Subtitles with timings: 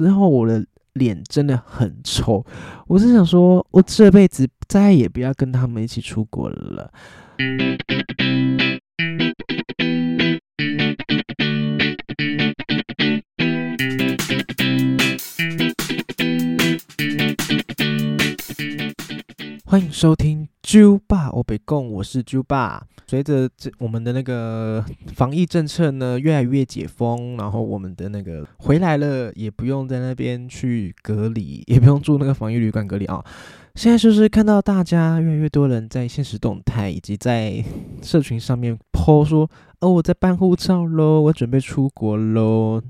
[0.00, 2.42] 之后我的脸真的很臭，
[2.86, 6.90] 我是想说，我这辈子再也不要跟他们一起出国了。
[19.66, 22.80] 欢迎收听猪爸我北贡，我是猪爸。
[23.08, 24.84] 随着这我们的那个
[25.16, 33.20] 防疫政策呢越来越解封，然后我们的那个回来了，也不用在那边去隔离， 也不用住那个防疫旅馆隔离啊。
[33.74, 37.64] 现在就是看到大家越来越多人在现实动态以及在
[38.00, 39.50] 社群上面 po 说，
[39.80, 42.80] 哦，我在办护照喽，我准备出国喽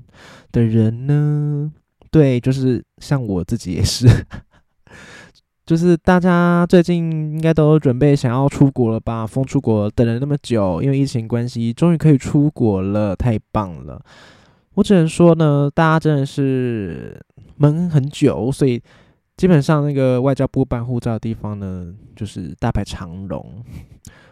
[0.51, 1.71] 的人呢，
[2.11, 4.07] 对，就是像我自己也是。
[5.71, 9.25] 就是大家最近应该都准备想要出国了吧？
[9.25, 13.97] 疯出国等了那么久，因为疫情关系，终于可以出国了，太棒了！
[14.73, 17.17] 我只能说呢，大家真的是
[17.55, 18.83] 闷很久，所以
[19.37, 23.63] 基本上那个外交部办护照的地方呢，就是大排长龙。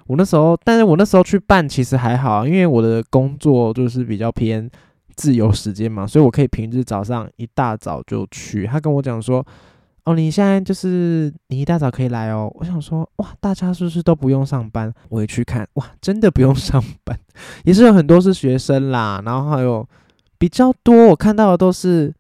[0.07, 4.69] 我那时候，但是我那时候去办其实还好，因为我的工作就是比较偏
[5.15, 8.65] 自由时间嘛，所以我可以平日早上一大早就去。
[8.65, 9.41] 他跟我讲说。
[10.05, 12.51] 哦，你现在就是你一大早可以来哦。
[12.55, 14.91] 我想说，哇，大家是不是都不用上班？
[15.09, 17.19] 我也去看，哇，真的不用上班，
[17.63, 19.21] 也是有很多是学生啦。
[19.23, 19.87] 然后还有
[20.39, 22.11] 比较多，我看到的都是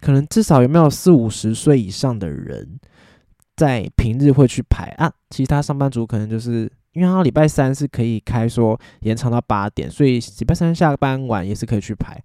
[0.00, 2.80] 可能至少有没有四五十岁以上的人
[3.54, 5.12] 在平日会去排啊。
[5.30, 12.20] 其他上班族可能就是因为他礼拜三是可以开说延长到八点，所以礼拜三下班晚也是可以去排。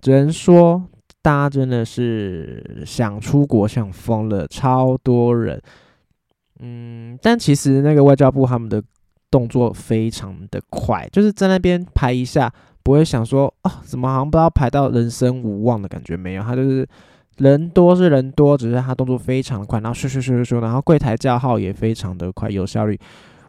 [0.00, 0.84] 只能说。
[1.24, 5.58] 大家真的是想出国想疯了，超多人。
[6.60, 8.82] 嗯，但其实那个外交部他们的
[9.30, 12.52] 动作非常的快，就是在那边排一下，
[12.82, 16.86] 不会想说哦，怎么好像不知道排到人生无望的感觉没有，他就是
[17.38, 23.00] 人多是人多，只是他动作非常的快，然后咻咻咻咻咻，然后柜台叫号也非常的快，有效率。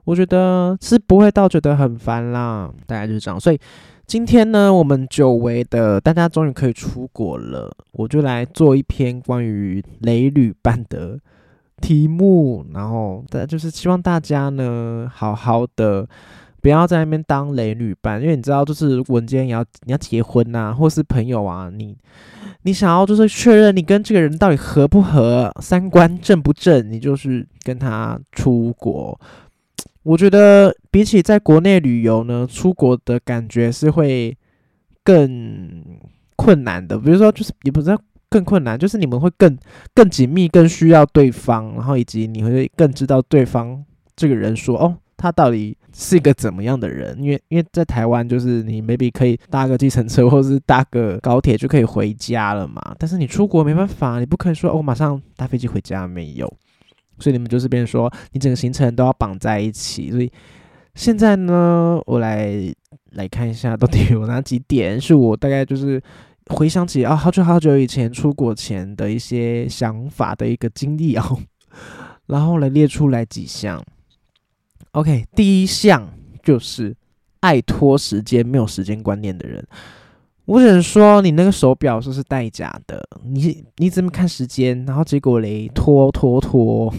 [0.06, 3.60] 我觉得是不会到觉得很烦啦，大概就是这样，所以。
[4.08, 11.20] 今天呢，我们久违的大家终于可以出国了，我就来做一篇关于雷旅伴的
[11.82, 16.08] 题目，然后大家就是希望大家呢好好的，
[16.62, 21.98] 不要在那边当雷旅伴，因为你知道，就是文件要你要结婚呐，或是朋友啊，你
[22.62, 29.20] 你想要就是确认你跟这个人到底合不合，三观正不正，你就是跟他出国。
[30.06, 34.38] 我觉得比起在国内旅游呢，出国的感觉是会
[35.04, 35.84] 更
[36.36, 37.00] 困难的。
[37.00, 37.98] 比如说，就是也不是
[38.30, 39.58] 更困难，就是你们会更
[39.96, 43.84] 更紧密，更需要对方，然后以及你会更知道对方
[44.16, 47.18] 这个人说哦，他到底是一个怎么样的人。
[47.20, 52.96] 因为因 为在台湾，就是你 maybe 可以搭个计程车或者是搭个高铁就可以回家了嘛。
[53.00, 56.54] 但是你出国没办法，你不可以说哦，马上搭飞机回家，没有。
[57.20, 60.12] 所以你们就是变成说，你整个行程都要绑在一起。
[60.12, 60.32] 所以
[60.94, 62.74] 现在呢，我来
[63.12, 66.02] 来看一下，到底有哪几点是我大概就是
[66.48, 71.26] 回想起啊，好久好久以前出国前的一些想法的一个经历啊，
[72.28, 73.84] 然后来列出来几项。
[74.92, 76.10] OK，第一项
[76.44, 76.96] 就是
[77.42, 79.66] 爱拖时间、没有时间观念的人。
[80.46, 83.04] 我只能说，你那个手表是不是带假的？
[83.24, 84.86] 你你怎么看时间？
[84.86, 86.94] 然后结果嘞，拖拖拖。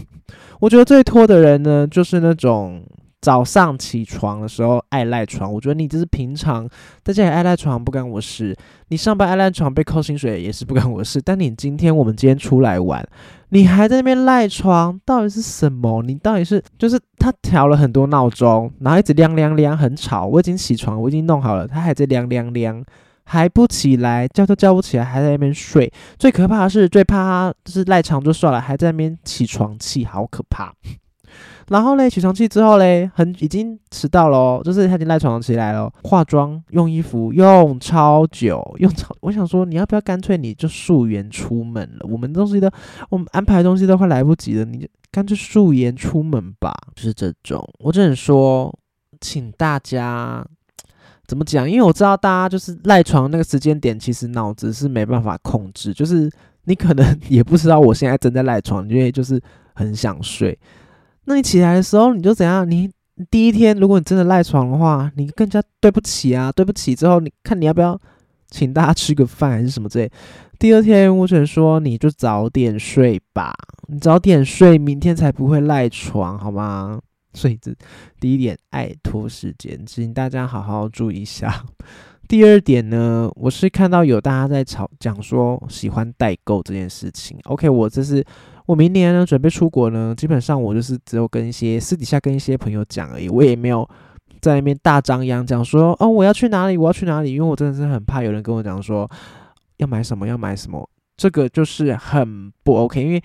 [0.59, 2.83] 我觉得最拖的人呢，就是那种
[3.21, 5.53] 早上起床的时候爱赖床。
[5.53, 6.67] 我觉得你这是平常
[7.03, 8.53] 在家里爱赖床不干我事，
[8.89, 11.21] 你上班爱赖床被扣薪水也是不干我事。
[11.21, 13.07] 但你今天我们今天出来玩，
[13.49, 16.03] 你还在那边赖床，到底是什么？
[16.03, 20.25] 你到底是就是他调了很多闹钟，然后一直亮亮亮，很吵。
[20.25, 22.83] 我已经起床，我已经弄好了，他还在亮亮亮。
[23.29, 25.91] 还不起来，叫都叫不起来，还在那边睡。
[26.17, 30.73] 最可怕的是，最怕就是赖床就算了，还在那边起床气，好可怕。
[31.67, 39.13] 然后嘞，起床气之后嘞，很已经迟到了，就是他已经赖床起来了，化妆、用衣服用超久，用超。
[39.19, 42.07] 我想说，你要不要干脆你就素颜出门了？
[42.09, 42.71] 我们东西都，
[43.09, 46.73] 我们安排东西都快来不及了，你就干脆素颜出门吧。
[46.95, 48.73] 就是这种，我只能说，
[49.19, 50.47] 请大家。
[51.27, 51.69] 怎么讲？
[51.69, 55.93] 因为我知道大家就是赖床那个时间点，其实脑子是没办法控制。
[55.93, 56.31] 就是
[56.63, 59.41] 你可能也不知道我现在正在赖床，因为就是
[59.75, 60.57] 很想睡。
[61.25, 62.69] 那你起来的时候，你就怎样？
[62.69, 62.89] 你
[63.29, 66.51] 第一天如果你真的赖床的话，你更加对不起啊！
[66.51, 67.99] 对不起之后，你看你要不要
[68.49, 70.09] 请大家吃个饭还是什么之类？
[70.57, 73.53] 第二天我只能说，你就早点睡吧，
[73.87, 76.99] 你早点睡，明天才不会赖床，好吗？
[77.37, 77.71] 所以这
[78.19, 81.63] 第一点，爱拖时间，请大家好好注意一下。
[82.27, 87.37] 第二点呢，我是看到有大家在吵讲说喜欢代购这件事情。
[87.43, 88.25] OK，我这是
[88.65, 93.87] 我明年呢准备出国呢，基本上我就是只有跟一些私底下跟一些朋友讲而已，我也没有
[94.41, 99.07] 在那边大张扬讲说哦我要去哪里我要去哪里，因为我真的是很怕有人跟我讲说
[99.77, 103.23] 要买什么要买什么，这个就是很不 OK，因为。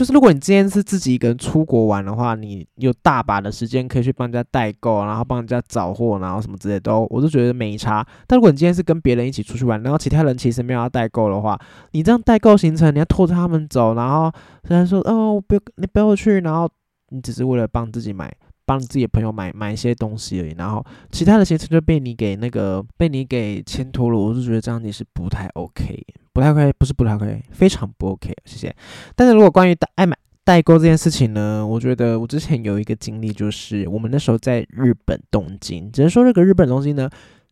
[0.00, 8.02] 就是如果你今天是自己一个人出国玩的话，你有大把的时间可以去帮人家代购，然后帮人家找货，然后什么之类都，我就觉得没差。
[8.26, 11.60] 但如果你今天是跟别人一起出去玩，然后其他人其实没有要代购的话，
[11.90, 14.32] 你这样代购行程，你要拖着他们走，然后
[14.66, 16.66] 虽然说哦，不要你不要去，然后
[17.10, 18.34] 你只是为了帮自己买。
[18.66, 26.00] 帮自己的朋友买买一些东西而已，然后其他的行程就被你给那个被你给牵拖了，我就觉得这样你是不太 OK，
[26.40, 28.74] 不太 OK，不是不太 OK，非常不 OK，谢谢。
[29.14, 37.10] 但是如果关于代爱买代购这件事情呢，我觉得我之前有一个经历，就是我们那时候在日本东京，只能说这个日本东京呢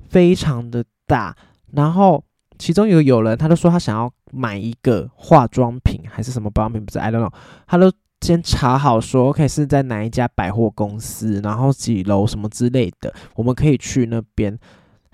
[0.08, 1.36] 非常的大，
[1.72, 2.24] 然后
[2.58, 7.32] 其中有有人他就说他想要买一个化妆品还是什么保养品，不是 I don't know，
[7.66, 7.92] 他都。
[8.20, 14.58] 先查好说，OK 是在哪一家百货公司，然后几楼什么之类的，我们可以去那边。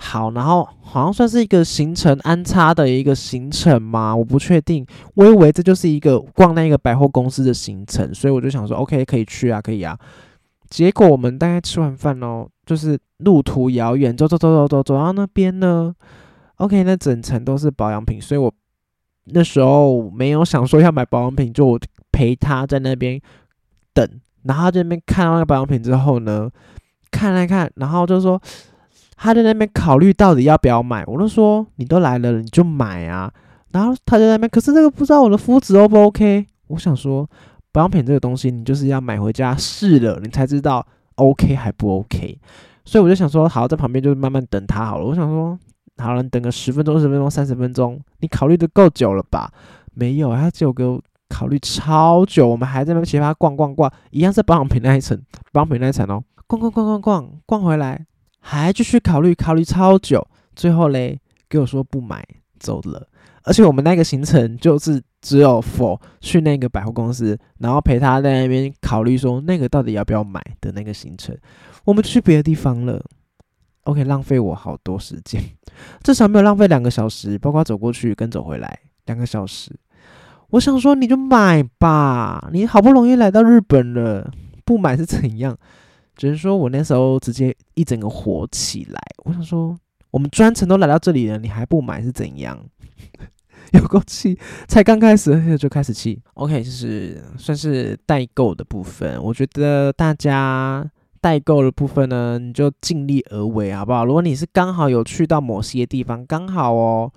[0.05, 4.15] 好，然后好像算是一个行程安插的一个行程嘛？
[4.15, 9.99] 我不确定，我以为这就是一个逛那个百货公司的行程，所以我就想说，OK 可以去啊，可以啊。
[10.69, 15.95] 结果我们大概吃完饭哦，就是路途遥远，走走走走走走到那边呢
[16.57, 18.53] ，OK 那整层都是保养品，所以我
[19.25, 21.79] 那时候没有想说要买保养品，就。
[22.17, 23.21] 陪他在那边
[23.93, 24.09] 等，
[24.45, 26.49] 然后在那边看到那个保养品之后呢，
[27.11, 28.41] 看来看，然后就说
[29.17, 31.05] 他在那边考虑到底要不要买。
[31.07, 33.33] 我就说你都来了，你就买啊。
[33.73, 36.47] 然后他在那边，可是这个不知道我的肤质 O 不 OK。
[36.69, 37.29] 我想说
[37.73, 42.39] 保养品这个东西，你就是要买回家试了，你才知道 OK 还不 OK。
[42.85, 45.05] 所以我就想说，好在旁边就慢慢等他好了。
[45.05, 45.59] 我想说，
[45.99, 49.51] 好了，等个十分钟、二十分钟、三十分钟，你考虑的够久了吧？
[49.95, 51.01] 没有，他只有给我。
[51.27, 55.21] 考虑超久，我们还在那边奇葩逛逛逛，一样是保养品那一层，
[55.53, 58.07] 保养品那一层哦，逛逛逛逛逛逛回来，
[58.47, 60.25] 还继续考虑，考虑超久，
[60.55, 61.19] 最后嘞
[61.49, 62.23] 给我说不买
[62.61, 63.09] 走了。
[63.45, 71.35] 而且我们那个行程就是只有 for 去那个百货公司，然后陪他在那边考虑说那个到底要不要买的那个行程，
[71.85, 73.03] 我们去别的地方了。
[73.85, 75.43] OK，浪费我好多时间，
[76.03, 79.75] 至少没有浪费两个小时，包括走过去跟走回来两个小时。
[80.51, 84.31] 我想说，你就买吧，你好不容易来到日本了，
[84.65, 85.57] 不买是怎样？
[86.17, 89.01] 只是说我那时候直接一整个火起来。
[89.25, 89.77] 我想说，
[90.11, 92.59] 我们专程都来到这里了，你还不买是怎样？
[93.73, 94.39] 有够气，
[94.69, 96.21] 才刚开始就开始气。
[96.35, 100.89] OK，就是算是代购的部分，我觉得大家
[101.21, 104.05] 代购的部分呢，你就尽力而为，好不好？
[104.05, 107.13] 如果你是刚好有去到某些地方，刚好哦。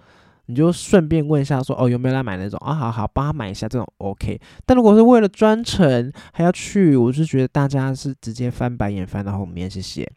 [0.47, 2.73] 你就顺便问一下，说哦有没有来买那种啊？
[2.73, 4.39] 好好帮他买一下这种 OK。
[4.65, 10.09] 但如果是为了专程还要去，我是觉得大家是直接翻白眼翻到后面，谢谢。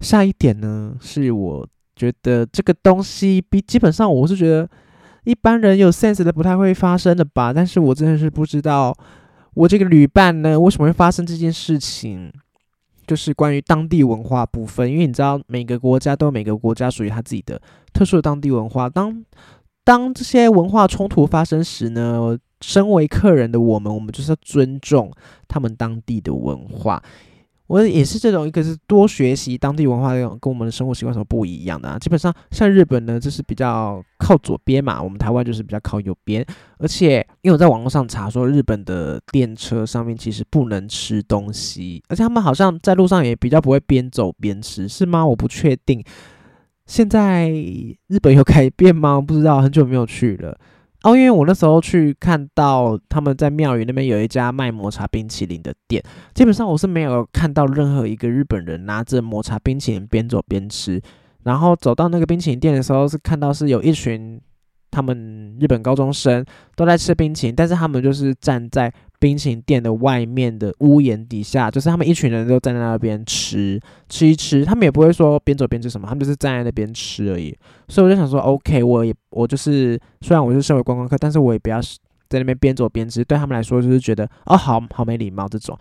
[0.00, 4.68] 下一点呢，是我觉得这个东西比基本上我是觉得
[5.24, 7.52] 一般人有 sense 的不太会发生的吧。
[7.52, 8.94] 但是我真的是不知道
[9.54, 12.30] 我这个旅伴呢为什么会发生这件事情。
[13.06, 17.60] 就是关于当地文化部分，因为你知道每个国家都有每个国家属于他自己的
[17.92, 18.88] 特殊的当地文化。
[18.88, 19.24] 当
[19.84, 25.12] 当这些文化冲突发生时呢，身为客人的我们，我们就是要尊重
[25.46, 27.02] 他们当地的文化。
[27.68, 31.98] 我也是这种，一个是多学习当地文化，跟我们的生活习惯什么不一样的啊。
[31.98, 36.46] 基本上像日本呢，就是比较靠左边嘛，我们台湾就是比较靠右边。
[36.78, 45.26] 而且因为我在网络上查说，日本的电车上面其实不能吃东西，而且他们好像在路上也比较不会边走边吃，是吗？
[45.26, 46.04] 我不确定。
[46.86, 49.20] 现在日本有改变吗？
[49.20, 50.56] 不知道，很久没有去了。
[51.02, 56.02] 哦，因为我那时候去看到他们在庙宇那边有一家卖抹茶冰淇淋的店，
[56.34, 61.00] 基本上我是没有看到任何一个日本人拿着抹茶冰淇淋边走边吃。
[61.44, 64.40] 然后走到那个冰淇淋店的时候，是看到是有一群
[64.90, 68.92] 他们日本高中生都在吃冰淇淋，但是他们就是站在。
[69.26, 77.52] 冰淇淋店的外面的屋檐底下，就是他们一群人都站在那边吃吃一吃，他们也不会说边走边吃什么，他们就是站在那边吃而已。
[77.88, 81.82] 所以我就想说，OK，我也我就是虽然我是身为观光客，但是我也不要
[82.28, 85.76] 在那边边走边吃，对他们来说就是觉得哦，好好没礼貌这种。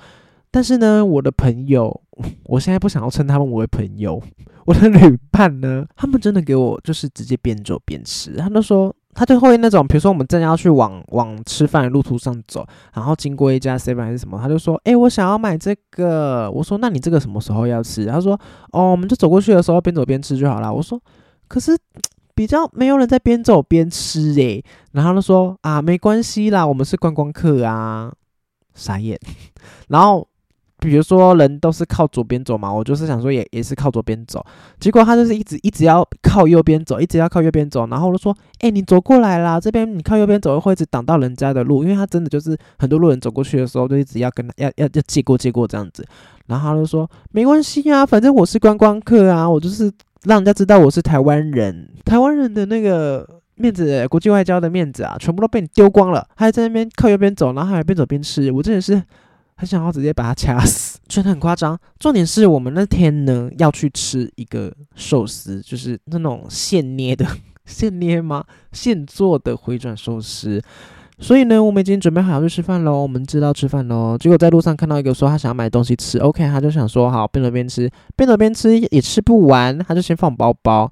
[0.49, 2.01] 但是呢，我的朋友，
[2.45, 4.19] 我现在不想要称他们为朋友，
[4.65, 8.95] 我的旅伴呢，他们真的给我就是直接边走边吃，他们说。
[9.15, 18.37] 他就会那种，比如说我们正要去往往吃饭的路途上走，然后经过一家 seven 还是什么，他就说：“哎，我想要买这个。”我说：“那你这个什么时候要吃？”他说
[18.73, 21.01] ：“哦，我们就走过去的时候边走边吃就好了。”我说
[21.47, 21.75] ：“可是
[22.35, 24.61] 比较没有人在边走边吃诶。
[24.91, 28.11] 然后他说啊，没关系啦，我们是观光客啊，
[28.73, 29.17] 傻眼。
[29.87, 30.27] 然后。
[30.77, 34.45] 比如说人都是靠左边走嘛，我就是想说也也是靠左边走，
[34.79, 46.05] 结果他就是一直一直要靠右边走，一直要靠右边走，然后我就说，哎，你走过来啦，这边你靠右边走会一直挡到人家的路，因为他真的就是很多路人走过去的时候就一直要跟他要要要借过借过这样子，
[46.47, 49.91] 然后他就说没关系啊，反正我是观光客啊，我就是
[50.23, 59.01] 让人家知道我是台湾人，台湾人的那个面子，国际外交的面子啊，全部都被你丢光了，还在那边靠右边走，然后还边走边吃，我真的是。
[59.57, 61.79] 很想要直接把他掐死， 觉得很夸张。
[61.97, 67.25] 重点是我们那天呢要去吃一个寿司，就是那种现捏的、
[67.65, 68.43] 现捏吗？
[68.73, 70.61] 现做的回转寿司。
[71.17, 73.01] 所以呢，我们已经准备好要去吃饭喽。
[73.01, 74.17] 我们知道吃饭喽。
[74.19, 80.91] 结果在路上看到一个说他想要买东西吃，OK，他就想说好边走边吃，边走边吃也吃不完，他就先放包包。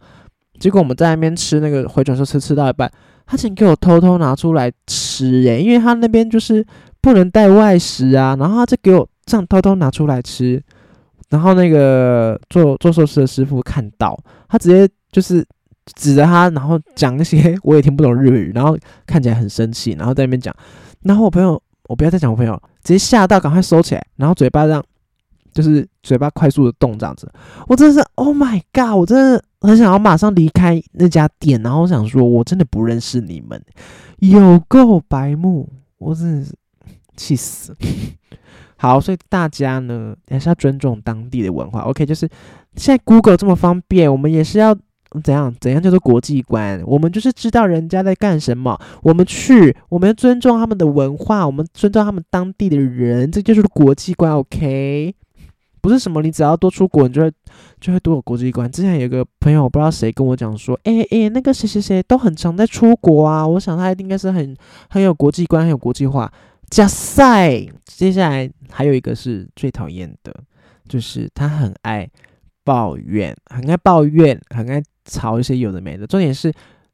[0.58, 2.90] 结果我们在那边吃那个回转寿司，吃到一半，
[3.26, 6.66] 他竟给我偷偷拿出来吃，诶，因为他那边就是。
[7.04, 10.64] 不能带外食啊，然后他就给我这样偷偷拿出来吃，
[11.30, 14.18] 然后那个做做寿司的师傅看到，
[14.48, 15.46] 他直接就是
[15.96, 20.56] 指着他，然后讲一些 我也听不懂日语，然后看起来很生气，然后在那边讲，
[21.02, 22.54] 然后我朋友，我不要再讲我朋友，
[22.86, 24.82] 直接吓到，赶快收起来，然后嘴巴这样，
[25.54, 27.30] 就是嘴巴快速的动这样子，
[27.68, 33.62] 我真的是 Oh my God，我真的很想要马上离开那家店，然后我想说，我真的不认识你们，
[34.20, 36.54] 有够白目，我真的是。
[37.16, 37.76] 气死！
[38.76, 41.82] 好，所以大家呢还是要尊重当地的文化。
[41.82, 42.28] OK，就是
[42.76, 44.76] 现在 Google 这么方便，我们也是要
[45.24, 46.82] 怎样怎样叫做国际观？
[46.86, 54.34] 我们就是知道人家在干什么，我们去，我们尊重他们的文化，我们尊重他们当地的人，这就是国际观。
[54.34, 55.16] OK，
[55.80, 57.32] 不是什么你只要多出国，你就会
[57.80, 58.70] 就会多有国际观。
[58.70, 64.54] 之前有个朋友，我不知道谁跟我讲说，哎哎，那个谁谁谁都很常在出国啊，我想他一定应该是很
[64.90, 66.30] 很有国际观，很有国际化。
[66.70, 70.34] 加赛，接下来还有一个是最讨厌的，
[70.88, 72.10] 就是他很爱
[72.64, 76.08] 抱怨，很爱抱怨，很爱吵一些有的没的。
[76.08, 76.52] 重点是，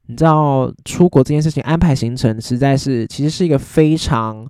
[0.07, 4.45] 你知道出国这件事情安排行程，实在是其实是一个非常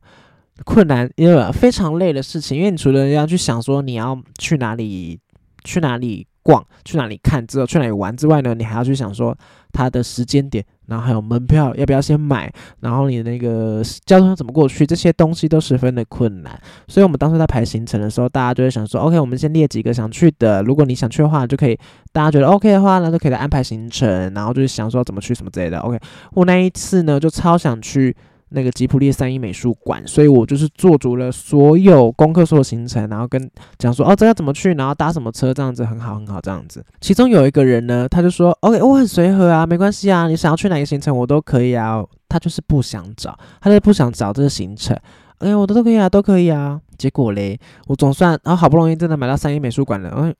[0.66, 2.58] 困难，因为非常累的事情。
[2.58, 5.20] 因为你除了要去想说你要去哪里，
[5.64, 9.38] 去哪里逛，去哪里看，之后去哪里玩之外呢，你还要去想说
[9.72, 10.64] 它的时间点。
[10.88, 12.52] 然后还有门票要不要先买？
[12.80, 14.88] 然后你那个交通怎么过去？
[14.88, 16.60] 这些东西都十分的困难。
[16.88, 20.64] 所以我们当时在排行程的时候，大家就会想说：OK，我们先列几个想去的。
[20.64, 21.78] 如果你想去的话，就可以
[22.12, 24.34] 大家觉得 OK 的话呢，就可以来安排行程。
[24.34, 25.78] 然后就是想说怎么去什么之类的。
[25.78, 26.00] OK，
[26.34, 28.16] 我那一次呢就超想去。
[28.50, 36.84] 那个吉普力三一美术馆，所以我就是做足了所有功课、所有行程，然后跟讲说哦，这要怎么去，然后搭什么车，这样子很好，很好，这样子。
[37.00, 44.96] 其中有一个人呢，他就说：“OK，我很随和啊，没关系啊，你想要去哪个行程，我都可以啊。”他就是不想找，他就不想找这个行程。
[45.40, 46.80] 哎，我的都可以啊，都可以啊。
[46.98, 50.36] 结果嘞，我总算，然后好不容易真的买到三一美术馆了，嗯。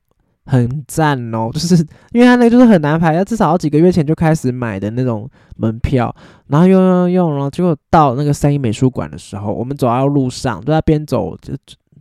[0.46, 1.76] 很赞哦， 就是
[2.12, 6.14] 因为他那个就是很难排，要至少要几个月前就开始买的那种门票，
[6.48, 11.54] 然后用用用，然后结果到那个三一美术馆的时候，我们走到路上，就在边走就。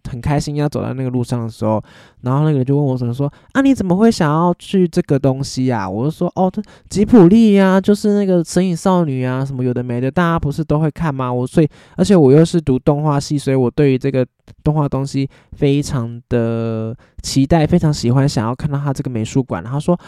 [0.09, 1.81] 很开心要走在那个路上的时候，
[2.21, 3.61] 然后那个人就问我怎么说啊？
[3.61, 5.89] 你怎么会想要去这个东西啊？
[5.89, 11.31] 我就说哦，这吉普力呀，就是那个神隐少女啊，什么有的没的，大家不是都会看吗？
[11.31, 14.25] 我所以而且我又是读动画系，所以我对于这个
[14.63, 19.63] 动画东西非常的期待，非常喜欢，想要看到他这个美术馆。
[19.63, 19.99] 他说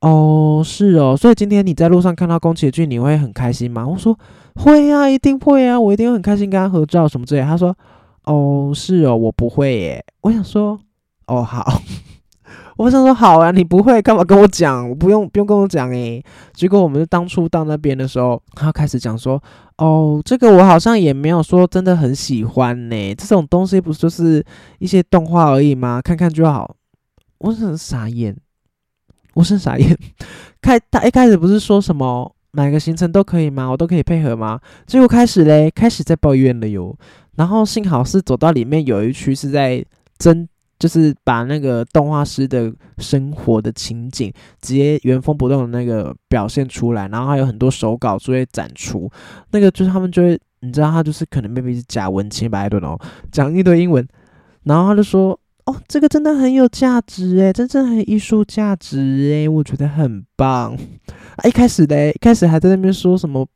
[0.00, 3.86] 哦，是哦，所以今天你在路上看到宫崎骏，你会很开心吗？
[3.86, 4.18] 我说
[4.56, 7.42] 会啊，一定会啊，我一定会很开心跟他合照什么之类。
[7.42, 7.76] 他说。
[8.24, 10.04] 哦，是哦，我不会耶。
[10.22, 10.78] 我想说，
[11.26, 11.80] 哦好，
[12.76, 14.88] 我想说好啊，你不会干嘛跟我讲？
[14.88, 16.22] 我不用不用跟我讲诶。
[16.52, 19.42] 结果我们当初到那边的时候，他开始讲说，
[19.78, 23.14] 哦，这个我好像也没有说真的很喜欢呢。
[23.14, 24.44] 这种东西不就是
[24.78, 26.00] 一些动画而已吗？
[26.02, 26.76] 看看就好。
[27.38, 28.36] 我是很傻眼，
[29.34, 29.96] 我是傻眼。
[30.60, 33.68] 开他一开始不是说什么哪个行程都可以吗？
[33.70, 34.60] 我都可以配合吗？
[34.86, 36.94] 结果开始嘞，开始在抱怨了哟。
[37.40, 39.82] 然后幸好是走到里面有一区是在
[40.18, 40.46] 真，
[40.78, 44.30] 就是把那个动画师的生活的情景
[44.60, 49.10] 直接原封不动的那个表现出来，然后还有很多手稿就会展出，
[49.52, 53.00] 那个就是他们就会，你知道他就是可能被逼是假文青吧，I don't know，
[53.32, 54.06] 讲一堆英文，
[54.64, 55.30] 然后他就说，
[55.64, 60.76] 哦，这个真的很有价值诶，真正很有艺术价值诶，我觉得很棒。
[61.36, 63.48] 啊，一开始嘞，一开始还在那边说什么，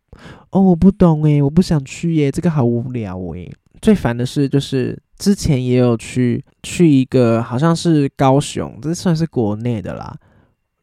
[0.53, 3.53] 哦，我不懂诶，我不想去耶，这个好无聊诶。
[3.85, 10.17] 最烦的是，就是之前也有去去一个，好像是高雄，这算是国内的啦。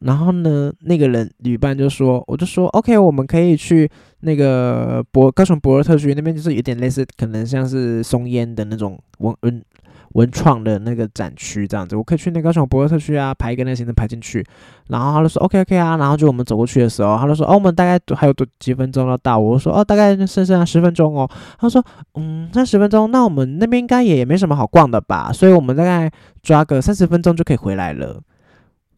[0.01, 3.89] 然后呢，那个人旅伴就说，我就说 OK，我们可以去
[4.19, 9.63] 那个博高雄博尔特区那边，就是有点类似，可能像是松烟的那种文文
[10.13, 14.45] 文创的那个展区这样子，我可以去那个高雄博尔特区啊，排一个那个行程排进去。
[14.89, 19.39] 然后他就说 OK OK 啊，然后就我们走过去的时候，他就说哦，我们大概还有多几分钟要到。
[19.39, 21.29] 我说哦，大概剩下十分钟哦。
[21.57, 21.83] 他说
[22.15, 26.11] 嗯，那十分钟，那我们那边应该也没什么好逛的吧，所以我们大概
[26.43, 28.19] 抓个三十分钟就可以回来了。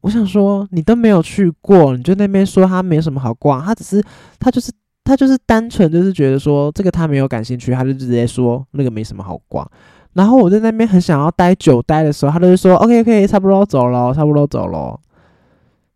[0.01, 4.03] 我想说，你都没有去过，你就那边说他没什么好逛，他只是
[4.39, 4.72] 他就是
[5.03, 9.70] 他就是单纯就是觉得说这个他没有感兴趣，他就直接说那个没什么好逛。
[10.13, 15.00] 然后我在那边很想要待久待的时候，他就说 OK OK，差不多走了，差不多走了。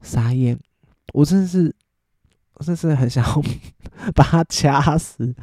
[0.02, 0.58] 傻眼，
[1.14, 1.74] 我真的是，
[2.56, 3.42] 我真是很想要
[4.16, 5.34] 把他掐死。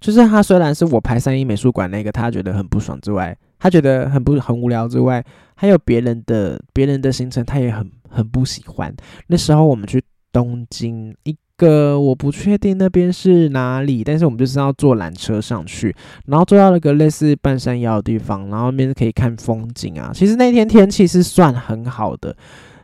[0.00, 3.36] 就是他虽然是我排三一美术馆那个，他觉得很不爽之外。
[3.58, 5.22] 他觉得很不很无聊之外，
[5.54, 8.94] 还有别人的别人的行程，他也很很不喜欢。
[9.26, 10.02] 那时候我们去
[10.32, 15.94] 东京，一个我不确定那边是哪里，但是我们就是要坐缆车上去，
[16.26, 20.10] 然后坐到那个类似半山腰的地方，然后那边可以看风景啊。
[20.14, 22.34] 其实那天天气是算很好的。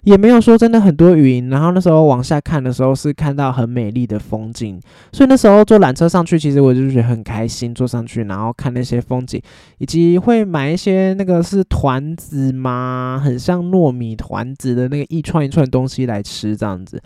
[0.03, 4.81] 也没有说真的很多云，然后那时候往下看的时候是看到很美丽的风景，
[5.11, 9.43] 所以那时候坐缆车上去，其实我就觉得很开心，坐上去然后看那些风景，
[9.79, 13.21] 以及会买一些那个是团子吗？
[13.21, 17.03] 很像糯米团子的那个一串一串东西来吃这样子。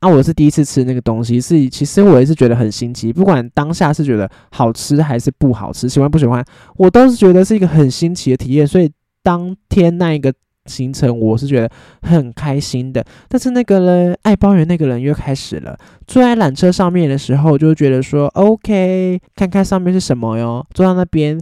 [0.00, 6.44] 啊，我是第一次吃那个东西，是其实我也是觉得很新奇，不管当下是觉得好吃还是不好吃，喜欢不喜欢，
[6.76, 8.90] 我都是觉得是一个很新奇的体验，所以
[9.22, 10.32] 当天那一个。
[10.66, 11.70] 行程我是觉得
[12.02, 15.74] 很开心的，但是那个呢，爱包圆那个人又开始了。
[16.06, 20.62] 坐在缆车上面的时候，就觉得说 OK，看看上面是什么哟。
[20.74, 21.40] 坐到那边，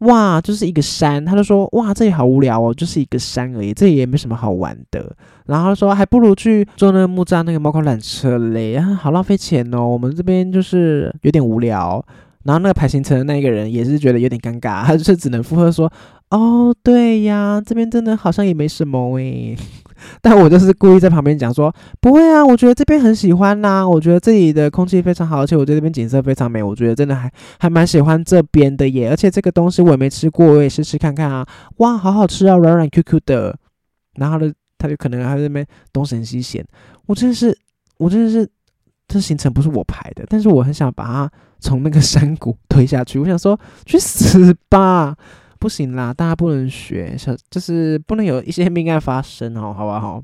[0.00, 1.24] 哇，就是一个山。
[1.24, 5.14] 他就说哇，这里好无聊哦，就是一个山而已，这里也没什么好玩的。
[5.46, 9.86] 然后他说还不如去坐那个木栅那个猫空缆车嘞，啊，好浪费钱哦。
[9.86, 12.04] 我们这边就是有点无聊。
[12.44, 15.92] 然后那个排行程的那个人也是觉得有点尴尬，他就是只能附和说。
[16.30, 19.56] 哦，对呀，这边真的好像也没什么诶。
[20.20, 29.10] 但我就是故意在旁边讲说，不会啊，我觉得这边很喜欢呐，我觉得这里的空气非常好，而且我觉得这边景色非常美，我觉得真的还还蛮喜欢这边的耶。
[29.10, 31.46] 而且这个东西我也没吃过，我也试吃看看啊。
[31.78, 33.56] 哇，好好吃啊，软软 Q Q 的。
[34.14, 36.64] 然后呢，他就可能还在那边东神西嫌。
[37.06, 37.56] 我真的是，
[37.98, 38.48] 我真的是，
[39.08, 43.18] 这行程不是我排的，但是我很想把它从那个山谷 推下去。
[43.18, 45.16] 我想说，去死吧！
[45.58, 50.22] 不行啦，大家不能学，小就是不能有一些命案发生哦，好不好？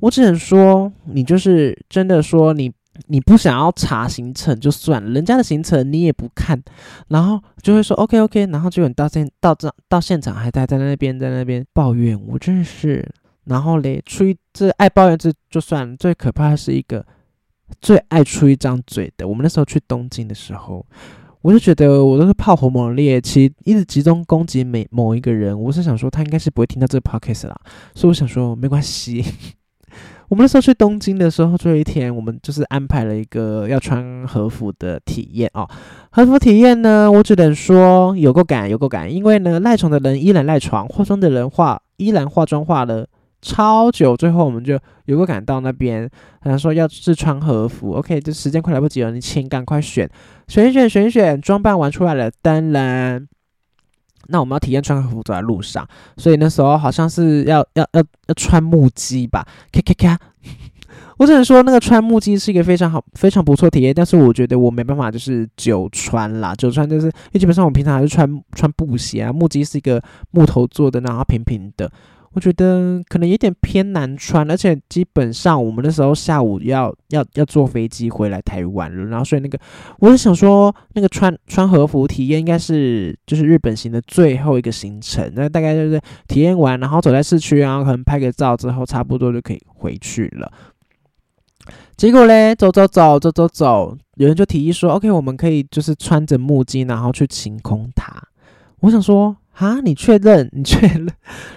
[0.00, 2.72] 我只能说，你就是真的说你
[3.06, 6.62] 你不想要查行程就算了，人家的行程你也不看，
[7.08, 13.08] 然后就会说 OK OK，然后就你到现到这到现场还待在那边在那边抱怨，我真是，
[13.44, 17.04] 然后嘞，出于这爱抱怨这就算了，最可怕的是一个
[17.80, 19.26] 最爱出一张嘴的。
[19.26, 20.86] 我们那时候去东京的时候。
[21.48, 25.58] 我就觉得我都是炮火猛烈，其一直集中攻击每某一个人。
[25.58, 27.58] 我是想说他应该是不会听到这个 podcast 啦，
[27.94, 29.24] 所以我想说没关系。
[30.28, 35.66] 我们那时候去东京的时候，最后一天我们就是安排了一个要穿和服的体验哦。
[36.10, 43.06] 和服体验呢，我只能说有够赶，有够赶，因为呢赖床的人依然赖床，化妆的人化依然化妆化了。
[43.40, 50.10] 超久，最后我们就有个赶到那边，他说要是穿和服，OK，这时间快来不及了，你请赶快选，
[50.48, 53.28] 选选，选选，装扮完出来了，当然，
[54.26, 60.18] 那我们要体验穿和服走在路上，所以那时候好像是要要要要穿木屐吧，咔咔咔，
[61.18, 71.88] 我只能说那个穿木屐是一个非常好、非常不错体验，但是我觉得我没办法就是久穿啦，久穿就是因为基本上我平常还是穿穿布鞋啊，木屐是一个木头做的，然后平平的。
[72.38, 79.58] 我觉得可能有点偏难穿，而且基本上我们那时候下午要要要坐飞机回来台湾了，然后所以那个
[79.98, 90.52] 我是想说，那个穿穿和服体验应该是就是日本行的最后一个行程，那大概就是体验完，然后走在市区，然后可能拍个照之后，差不多就可以回去了。
[91.96, 98.22] 结果嘞，走走走走走走，有人就提议说，OK，我们可以就是穿着木屐，然后去晴空塔。
[98.82, 99.36] 我想说。
[99.58, 99.80] 啊！
[99.82, 100.48] 你确认？
[100.54, 101.08] 你确认？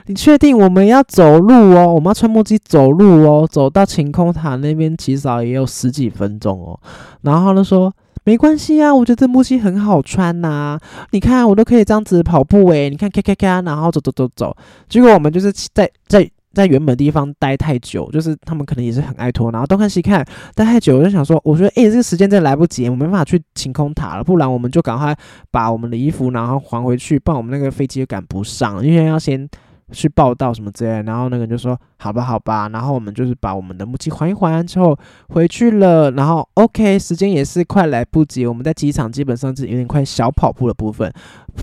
[0.07, 1.93] 你确定我们要走路哦？
[1.93, 6.79] 我们要穿木屐走路哦，走到晴空塔那边至少也有十几分钟哦。
[7.21, 10.79] 然后他说没关系啊，我觉得木屐很好穿呐。
[11.11, 14.57] 你看我都可以这样子跑步诶，你看咔咔咔，然后走走走走。
[14.89, 16.29] 结果我们就是在在。
[16.53, 25.15] 在原本地方待太久，就是他们可能也是很爱拖，然后东看西看，待太久，我就想说，我觉得，哎，这个时间真的来不及，我没办法去晴空塔了，不然我们就赶快
[25.49, 29.47] 把我们的衣服然后还回去，不然我们那个飞机又赶不上，因为要先
[29.91, 34.97] 去报道什么之类，然后那个人就说好吧好吧，然后我们就是把我们的木屐还一还之后
[35.29, 41.11] 回去了，然后 OK 时间也是快来不及，我们在机场基本上是有点快小跑步的部分，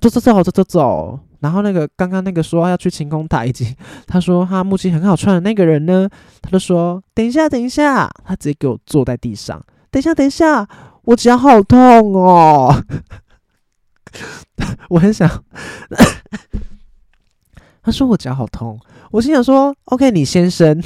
[0.00, 3.74] 走走走走走走，然后那个刚刚那个说要去晴空塔以及
[4.06, 6.08] 他说他木屐很好穿的那个人呢，
[6.42, 10.68] 他就说等一下等一下，他直接给我坐在地上，等一下等一下，
[11.04, 12.84] 我脚好痛哦，
[14.90, 15.28] 我很想。
[17.82, 18.78] 他说我脚好痛，
[19.10, 20.78] 我心想说，OK，你先生，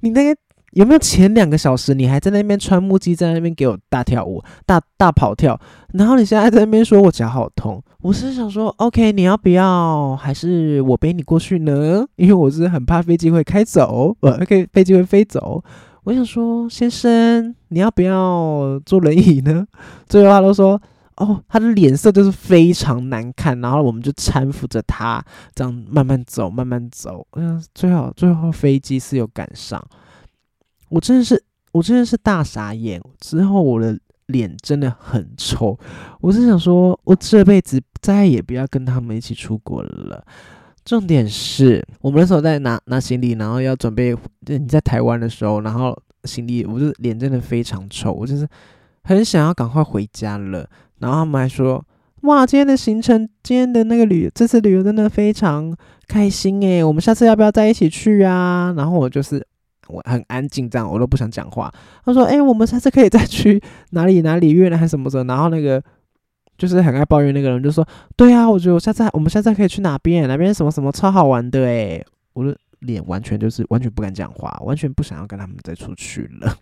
[0.00, 0.38] 你那个
[0.72, 5.58] 有没有前两个小时你还在那边穿木屐，在那边给我大跳舞、大大跑跳，
[5.94, 12.04] 然后你现在在那边说我脚好痛，我是想说，OK，你要不要还是我背你过去呢？
[12.16, 15.62] 因为我是很怕飞机会开走，呃，OK，飞机会飞走。
[16.04, 19.66] 我想说，先生，你要不要坐轮椅呢？
[20.08, 20.80] 最后他都说。
[21.16, 25.22] 哦，他的脸色就是非常难看，然后我们就搀扶着他，
[25.54, 27.24] 这样慢慢走，慢慢走。
[27.32, 29.80] 嗯，最后最后飞机是有赶上，
[30.92, 33.00] 我真的是我真的是大傻眼。
[33.18, 35.78] 之后我的脸真的很臭，
[36.20, 40.24] 我是想说，我这辈子再也不要跟他们一起出国了。
[40.84, 48.46] 重点是我们那时候在拿拿行李，然后要准备，就你在台湾的时候，然后行李，我就脸真的非常臭，我就是
[49.04, 50.68] 很想要赶快回家了。
[50.98, 51.84] 然后他们还说
[52.22, 55.74] ：“哇，今天的行程，今天的那个旅，这次旅游真的非常
[56.06, 59.44] 开心诶，我们下次要不要在一起去啊？”然后我就是
[59.88, 61.72] 我很安静，这样我都不想讲话。
[62.04, 65.82] 他说：“哎，我们下次可以再去 哪里哪里越南还是什么时候？”然后那个
[66.56, 70.28] 就是很爱抱怨那个人就说：“对啊，我觉得我下次我们下次可以去哪边？
[70.28, 72.04] 哪边什么什么超好玩的诶。
[72.32, 76.56] 我的脸完全就是完全不敢讲话，完全不想要跟他们再出去了，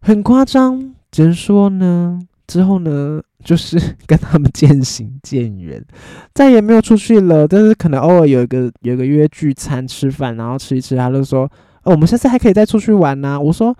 [0.00, 0.94] 很夸张。
[1.10, 2.20] 只能说呢。
[2.48, 3.76] 之后呢，就是
[4.06, 5.84] 跟他们渐行渐远，
[6.32, 7.44] 再也没有出去了。
[7.48, 11.50] 但是可能偶尔有一个有一个约聚餐吃饭，然后吃一吃，他就说
[11.90, 13.76] ：“我们下次还可以再出去玩呢。”我说：“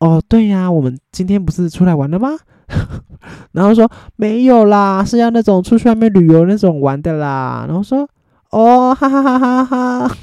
[0.00, 2.30] 哦，对呀，我们今天不是出来玩了吗？”
[3.52, 8.08] 然后说：“没有啦，是要那种出去外面旅游那种玩的啦。”然后说
[8.50, 10.16] ：“哦，哈哈哈哈哈。”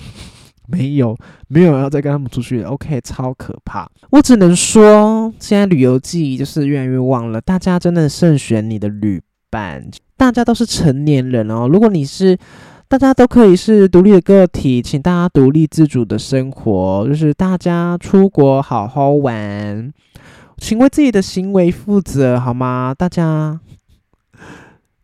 [0.67, 1.15] 没有，
[1.47, 2.69] 没有要再跟他们出去了。
[2.69, 3.87] OK，超可怕。
[4.09, 7.39] 我只能说，现在旅游季就是越来越旺了。
[7.39, 9.83] 大家真的慎选你的旅伴。
[10.17, 11.67] 大家都是成年人哦。
[11.67, 12.37] 如果你是，
[12.87, 17.05] 大家都可以是独立的个体，请大家独立自主的生活。
[17.07, 19.91] 就是大家出国好好玩，
[20.57, 22.93] 请为自己的行为负责，好吗？
[22.97, 23.59] 大家。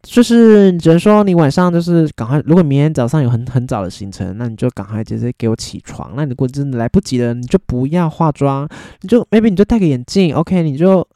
[0.03, 6.13] 就是只能说你晚上就是赶快，如果明天早上有很很早的行程，那你就赶快直接给我起床。
[6.15, 8.67] 那你如果真的来不及了，你就不要化妆，
[9.01, 11.07] 你就 maybe 你就戴个眼镜，OK，你就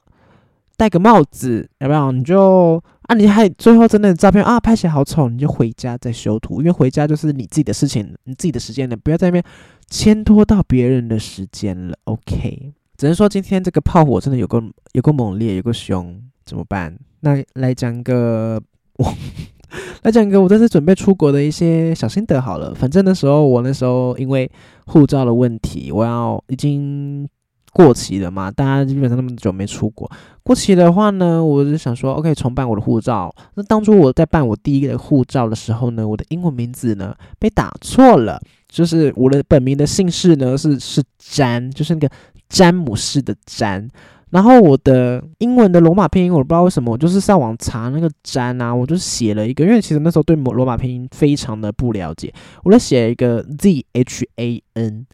[0.78, 2.12] 戴个帽子，要不要？
[2.12, 9.44] 你就啊，你还最后真的照片啊拍起来好丑，你就回家再修图，因为回家就是你自己的事情，你自己的时间了，不要在那边
[9.90, 12.74] 牵拖到别人的时间了，OK。
[12.98, 14.64] 只能说今天这个炮火真的有个
[14.94, 16.98] 有个猛烈，有个凶，怎么办？
[17.22, 18.62] 那来讲个。
[18.98, 19.14] 我
[20.04, 22.74] 来讲一个我这次准备出国的一些小心得好了。
[22.74, 24.50] 反正那时候我那时候因为
[24.86, 27.28] 护照的问题，我要已经
[27.76, 28.50] 过期了嘛。
[28.50, 30.10] 大家基本上那么久没出国，
[30.44, 33.36] 过期的话呢，我就想说，OK，重办我的护照。
[33.56, 42.10] 那当初我在办我第一个护照的时候呢，我的英文名字呢被打错了，就是我的本名的姓氏呢是是詹，就是那个
[42.48, 43.86] 詹姆士的詹。
[44.32, 52.34] 然后我的英文的罗马拼音，我不知道为什么，我就是上网查那个“詹”啊，我就写了一个，因为其实那时候对罗马拼音非常的不了解，
[52.64, 55.06] 我就写一个 Z H A N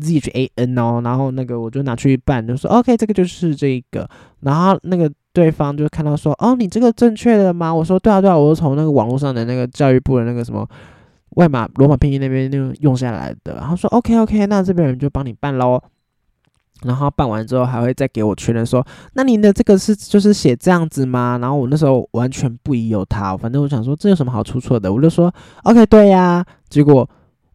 [0.00, 4.08] ZHAN 哦，然后那个我就拿去办，就说 OK，这个就是这个，
[4.40, 7.74] 然后那个对方就看到说，哦，你这个正确的吗？
[7.74, 10.68] 我说对啊对啊，我是从那个网络上的那个教育部的那个什么
[11.30, 15.80] 外码罗马拼音那边那个用下来的，然后说 OK OK，那这边人就帮你办喽。
[16.84, 21.36] 然后办完之后还会再给我确认说，那您的这个是就是写这样子吗？
[21.40, 25.34] 然后我那时候完全不疑有他，反正我想说这有什么好出错的，我就说
[25.64, 26.44] OK 对呀。
[26.68, 27.08] 结果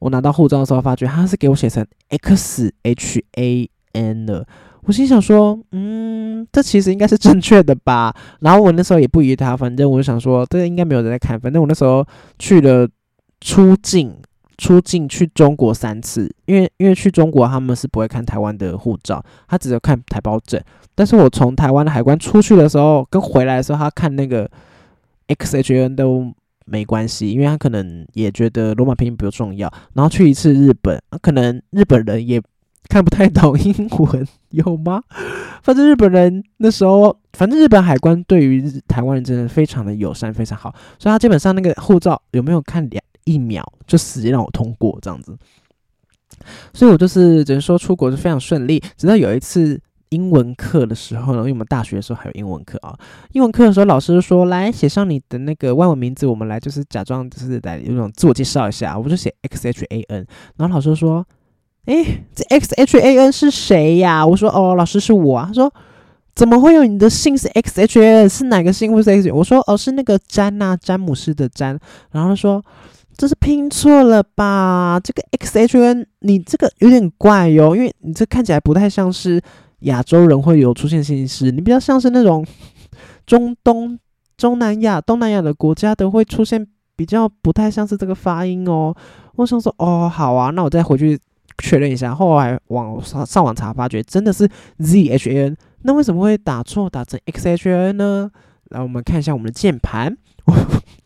[0.04, 4.46] 我拿到护照的时候发觉他是给我写成 X H A N 的，
[4.82, 8.14] 我心想说，嗯，这其实应该是正确的吧。
[8.42, 12.06] 然后我那时候也不疑他，反正我就想说这应该没有人在看，反正我那时候
[12.38, 12.88] 去了
[13.40, 14.14] 出境。
[14.56, 20.62] 出境去中国三次，因为因为去中国他们是不会看台湾的护照，他只有看台胞证。
[20.94, 24.50] 但是我从台湾的海关出去的时候跟回来的时候，他看那个
[25.28, 26.32] X H N 都
[26.66, 29.72] 没关系，因为他可能也觉得罗马拼音比较重要。
[29.94, 32.42] 然后去一次日本，可能日本人也
[32.90, 35.02] 看不太懂 英文，有吗？
[35.62, 43.04] 反正日本人那时候，反正日本海关对于台湾人真的非常的友善，非常好，所以他基本上那个护照有没有看两。
[43.26, 45.34] 一秒就直接让我通过这样子。
[46.74, 48.84] 所以我就是只能说出国是非常顺利。
[48.98, 49.80] 直到有一次
[50.14, 52.96] 英文课的时候呢，因为我们大学的时候还有英文课啊，
[53.32, 61.26] 英文课的时候老师说来写上你的那个外文名字，我们来就是假装就是来有种自我介绍一下，我就写 X H A N，然后老师说，
[61.86, 64.26] 诶，这 X H A N 是谁呀？
[64.26, 65.46] 我说哦，老师是我啊。
[65.48, 65.74] 他说
[66.36, 68.30] 怎么会有你的姓是 X H A N？
[68.30, 68.92] 是哪个姓？
[68.92, 69.32] 或是 X？
[69.32, 71.80] 我说哦，是那个詹呐，詹姆斯的詹。
[72.12, 72.64] 然后他说。
[73.16, 75.00] 这是拼错了吧？
[75.04, 79.40] 这个 X H N，你这个有点怪哟，因为你这看起来不太像是
[79.84, 82.46] 亚洲人会有出现姓氏，你比较像是那种
[83.26, 83.98] 中东、
[84.38, 88.94] 中南亚、东南亚的国家的会出现，比较不太像是这个发音哦。
[89.36, 91.20] 我想说，哦，好啊，那我再回去
[91.58, 92.14] 确认一下。
[92.14, 94.48] 后来网上上网查，发觉真的是
[94.80, 98.30] Z H N，那为什么会打错，打成 X H N 呢？
[98.70, 100.16] 来，我们看一下我们的键盘。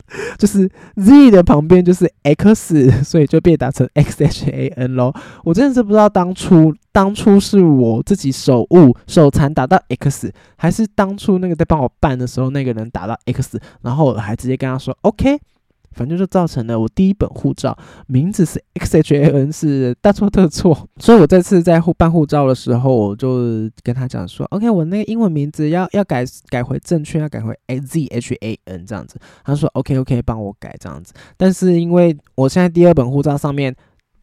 [0.38, 5.14] 就是 Z 的旁边就是 X， 所以就被打成 X H A N 咯。
[5.44, 15.40] 我真的是不知道当初当初是我自己手误手残打到 X，还是当初那个在帮我办的时候那个人打到 X，然后我还直接跟他说 OK。
[15.98, 29.18] 反正就造成了我第一本护照名字是 X H A N 是大错特错，所以我这次在护办护照的时候，我就跟他讲说，OK，我那个英文名字要要改改回正确，要改回 A Z H A N 这样子。
[29.44, 31.12] 他说 OK OK，帮我改这样子。
[31.36, 33.76] 但是因为我现在第二本护照上面。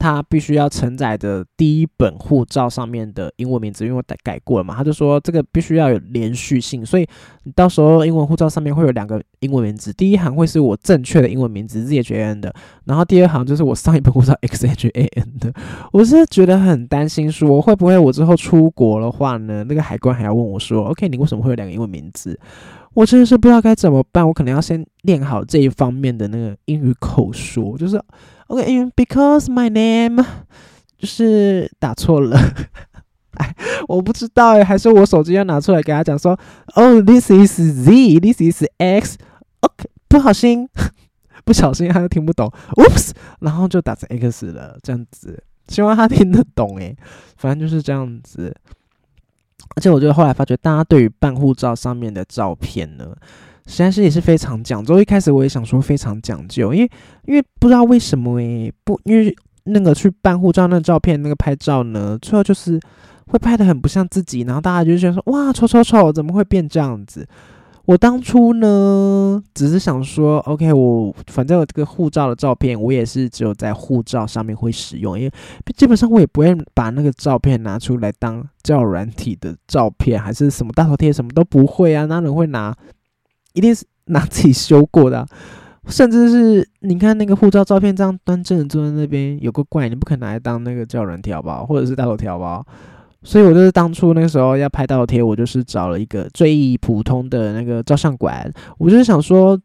[0.05, 7.09] 他必须要承载的第一本护照上面的英文名字，因为我改改过了嘛，他就说这个必须要有连续性，所以
[7.45, 15.51] 你到时候英文护照上面会有两个英文名字，第一行会是我正确的英文名字 Z H A N 的，然后第二行就是我上一本护照 X H A N 的。
[15.91, 22.39] 我是觉得很担心，说会不会我之后出国的话呢，那个海关还要问我说，OK，你为什么会有两个英文名字？
[22.93, 27.99] 我真的是不知道该怎么办，我可能要先练好这一方面的那个英语口说，就是。
[28.49, 30.25] OK，因为 because my name
[30.99, 32.39] 就是打错了，
[33.39, 33.55] 哎，
[33.89, 36.39] 我不知道哎，还是我手机要拿出来给他讲说
[36.75, 39.19] ，Oh, this is Z, this is X.
[39.61, 40.69] OK，不小心，
[41.45, 46.95] 不小心他就听不懂，Oops，然后就打成 X 了，这样子，希望他听得懂哎，
[47.37, 48.55] 反正就是这样子。
[49.77, 53.17] 而且我觉得后来发觉，大家对于办护照上面的照片呢。
[53.67, 55.01] 实在是也是非常讲究。
[55.01, 56.91] 一开始我也想说非常讲究，因为
[57.27, 62.79] 因为不知道为什么诶，不因为那个去办护照那照片那个拍照呢，最后就是
[63.29, 67.27] 会拍的很不像自己，然后大家就觉得说哇丑丑丑，怎么会变这样子？
[67.87, 75.33] 我当初呢只是想说，OK，我反正我这个护照的照片我也是只有在护照上面会使用，因为
[75.77, 82.75] 基本上我也不会把那个照片拿出来当交友软体的照片，还是什么大头贴什么都不会啊，哪人会拿？
[83.55, 85.27] 一定是拿自己修过的，
[85.89, 92.63] 甚至是你看那个护照照片，这样端正的坐在那边，有个怪，你不可能拿来当那个叫人条包，或者是大头条吧。
[93.23, 99.59] 所以我就是当初那个时候要拍大头贴，我就是找了一个最普通的那个照相馆，我就是想说，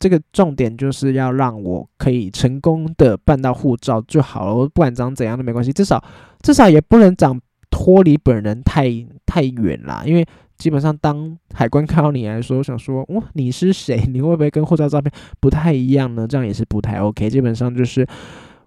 [0.00, 6.02] 这个重点就是要让我可以成功的办到护照就好了，我不管长怎样都没关系，至少
[6.40, 7.38] 至少也不能长
[7.70, 8.90] 脱离本人太
[9.26, 10.26] 太远啦，因为。
[10.64, 14.02] 基本上，当海关看到你来说，想说哇，你是谁？
[14.10, 16.26] 你会不会跟护照照片不太一样呢？
[16.26, 17.28] 这样也是不太 OK。
[17.28, 18.06] 基本上就是，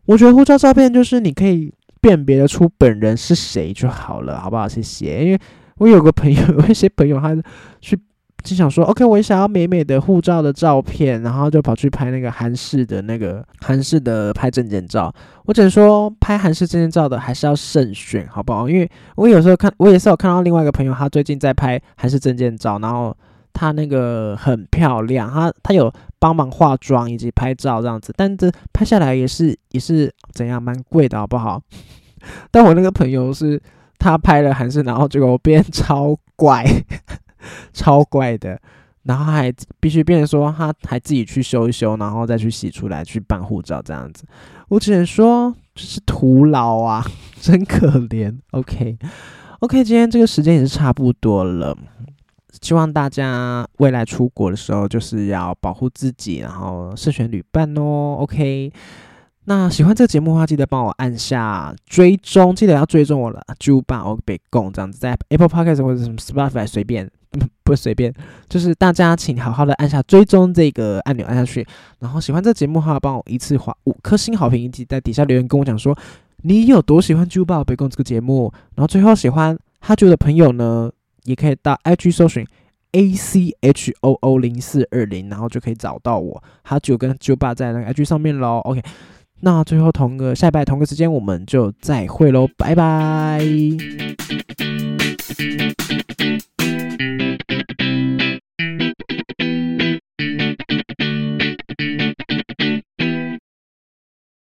[0.05, 4.67] 我觉得护照照片就是你可以辨别得出本人是谁就好了，好不好？
[4.67, 5.25] 谢谢。
[5.25, 5.39] 因为
[5.79, 7.35] 我有个朋友， 有一些朋友他
[7.81, 7.97] 去。
[8.47, 15.13] 就想说，OK，我也想要美美的护照的照片，然后就跑去拍那个韩式的那个韩式的拍证件照。
[15.45, 18.69] 我只能说，拍韩式证件照的还是要慎选，好不好？
[18.69, 23.13] 因为我有时候看，我也是有看到另外一个朋友，他最近在拍韩式证件照，然后
[23.51, 31.61] 他那个很漂亮，他他有帮忙化妆以及拍照这样子，但这拍下来也是也是怎样，蛮贵的，好不好？
[32.49, 33.61] 但我那个朋友是
[33.99, 36.65] 他拍了韩式，然后结果变超怪。
[37.73, 38.59] 超怪的，
[39.03, 44.23] 然后还必须变成说他还自己去修一修，然后再去洗出来去办护照这样子，
[44.69, 47.05] 我只能说就是徒劳啊，
[47.39, 48.35] 真可怜。
[48.51, 51.77] OK，OK，今天这个时间也是差不多了，
[52.61, 58.17] 希望大家未来出国的时候就是要保护自己，然后慎选旅伴哦。
[58.19, 58.71] OK。
[59.49, 63.41] 那喜欢这个节目的话，记得帮我按下追踪，记得要追踪我了。
[63.57, 67.09] 就把我被供这样子，在 Apple Podcast 或者什么 Spotify 随便，
[67.63, 68.13] 不随便，
[68.49, 71.65] 就是大家请好好的按下追踪这个按钮按下去。
[71.99, 75.97] 然后喜欢这个节目的话，帮我一次划五颗星好评，以及在底下留言跟我讲说
[76.43, 78.51] 你有多喜欢《就把我被供》这个节目。
[78.75, 80.91] 然后最后喜欢哈啾的朋友呢，
[81.23, 82.45] 也可以到 IG 搜寻。
[82.93, 86.41] A C H O O 零四二零，然后就可以找到我。
[86.63, 88.59] 好久跟九爸在那个 IG 上面喽。
[88.63, 88.81] OK，
[89.41, 93.41] 那最后同个下拜同个时间我们就再会喽，拜拜。
[96.99, 97.26] Thank you.